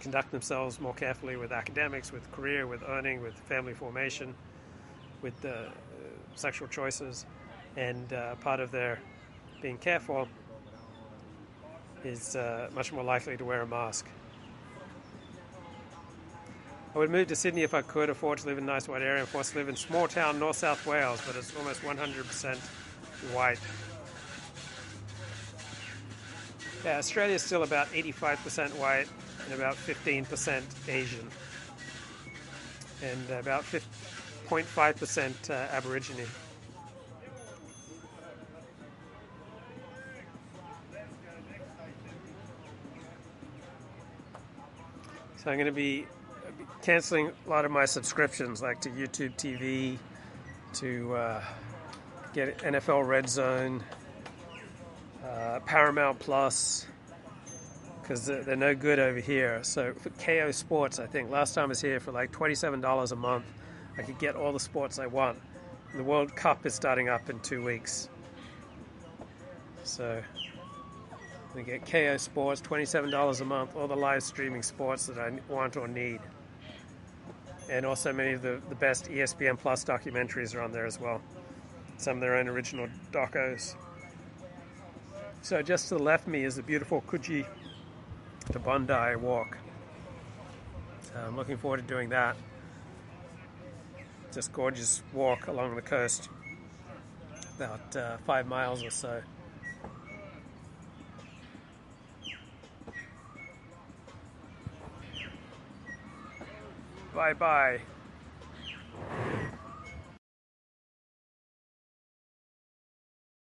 conduct 0.00 0.30
themselves 0.30 0.80
more 0.80 0.94
carefully 0.94 1.36
with 1.36 1.52
academics, 1.52 2.12
with 2.12 2.30
career, 2.32 2.66
with 2.66 2.82
earning, 2.88 3.22
with 3.22 3.34
family 3.34 3.74
formation, 3.74 4.34
with 5.22 5.44
uh, 5.44 5.70
sexual 6.34 6.68
choices, 6.68 7.26
and 7.76 8.12
uh, 8.12 8.34
part 8.36 8.60
of 8.60 8.70
their 8.70 9.00
being 9.60 9.78
careful 9.78 10.28
is 12.04 12.36
uh, 12.36 12.70
much 12.74 12.92
more 12.92 13.04
likely 13.04 13.36
to 13.36 13.44
wear 13.44 13.62
a 13.62 13.66
mask. 13.66 14.06
I 16.94 16.98
would 16.98 17.10
move 17.10 17.28
to 17.28 17.36
Sydney 17.36 17.62
if 17.62 17.74
I 17.74 17.82
could 17.82 18.08
afford 18.08 18.38
to 18.38 18.46
live 18.46 18.58
in 18.58 18.64
a 18.64 18.66
nice 18.66 18.88
white 18.88 19.02
area 19.02 19.20
and 19.20 19.28
forced 19.28 19.52
to 19.52 19.58
live 19.58 19.68
in 19.68 19.76
small 19.76 20.08
town 20.08 20.38
North 20.38 20.56
South 20.56 20.84
Wales, 20.86 21.20
but 21.26 21.36
it's 21.36 21.54
almost 21.56 21.82
100% 21.82 22.56
white. 23.32 23.58
Yeah, 26.84 26.98
Australia 26.98 27.34
is 27.34 27.42
still 27.42 27.64
about 27.64 27.88
85% 27.88 28.70
white 28.78 29.08
and 29.44 29.54
about 29.54 29.74
15% 29.74 30.62
Asian, 30.88 31.28
and 33.02 33.30
about 33.30 33.64
0.5% 33.64 35.50
uh, 35.50 35.52
Aborigine. 35.72 36.26
So 45.36 45.50
I'm 45.50 45.56
going 45.56 45.66
to 45.66 45.72
be 45.72 46.06
canceling 46.82 47.30
a 47.46 47.50
lot 47.50 47.64
of 47.64 47.70
my 47.70 47.86
subscriptions, 47.86 48.62
like 48.62 48.80
to 48.82 48.90
YouTube 48.90 49.36
TV, 49.36 49.98
to 50.74 51.14
uh, 51.14 51.44
get 52.34 52.58
NFL 52.58 53.06
Red 53.06 53.28
Zone, 53.28 53.82
uh, 55.28 55.60
Paramount 55.60 56.18
Plus, 56.18 56.86
because 58.00 58.26
they're, 58.26 58.42
they're, 58.42 58.56
no 58.56 58.74
good 58.74 58.98
over 58.98 59.20
here. 59.20 59.62
So 59.62 59.92
Kayo 60.18 60.54
Sports, 60.54 60.98
I 60.98 61.06
think 61.06 61.30
last 61.30 61.54
time 61.54 61.64
I 61.64 61.68
was 61.68 61.80
here 61.80 62.00
for 62.00 62.12
like 62.12 62.32
$27 62.32 63.12
a 63.12 63.16
month, 63.16 63.44
I 63.98 64.02
could 64.02 64.18
get 64.18 64.36
all 64.36 64.52
the 64.52 64.60
sports 64.60 64.98
I 64.98 65.06
want. 65.06 65.38
The 65.94 66.02
World 66.02 66.34
Cup 66.34 66.64
is 66.64 66.74
starting 66.74 67.08
up 67.08 67.28
in 67.28 67.40
two 67.40 67.62
weeks. 67.62 68.08
So 69.84 70.22
we 71.54 71.62
get 71.62 71.84
Kayo 71.84 72.18
Sports, 72.18 72.60
$27 72.60 73.40
a 73.40 73.44
month, 73.44 73.76
all 73.76 73.88
the 73.88 73.96
live 73.96 74.22
streaming 74.22 74.62
sports 74.62 75.06
that 75.06 75.18
I 75.18 75.32
want 75.52 75.76
or 75.76 75.88
need. 75.88 76.20
And 77.70 77.84
also 77.84 78.12
many 78.12 78.32
of 78.32 78.42
the, 78.42 78.62
the 78.68 78.74
best 78.74 79.06
ESPN 79.06 79.58
Plus 79.58 79.84
documentaries 79.84 80.54
are 80.54 80.62
on 80.62 80.72
there 80.72 80.86
as 80.86 80.98
well. 80.98 81.20
Some 81.98 82.18
of 82.18 82.20
their 82.20 82.36
own 82.36 82.48
original 82.48 82.88
docos. 83.12 83.74
So 85.42 85.62
just 85.62 85.88
to 85.88 85.94
the 85.94 86.02
left 86.02 86.26
of 86.26 86.32
me 86.32 86.44
is 86.44 86.56
the 86.56 86.62
beautiful 86.62 87.02
Coogee 87.06 87.46
to 88.52 88.58
Bondi 88.58 89.16
walk. 89.16 89.56
So 91.02 91.12
I'm 91.26 91.36
looking 91.36 91.56
forward 91.56 91.78
to 91.78 91.86
doing 91.86 92.10
that. 92.10 92.36
Just 94.32 94.52
gorgeous 94.52 95.02
walk 95.14 95.46
along 95.48 95.74
the 95.74 95.82
coast, 95.82 96.28
about 97.56 97.96
uh, 97.96 98.18
five 98.26 98.46
miles 98.46 98.84
or 98.84 98.90
so. 98.90 99.22
Bye 107.14 107.32
bye. 107.32 107.80